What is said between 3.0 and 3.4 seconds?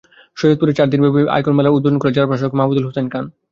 খান।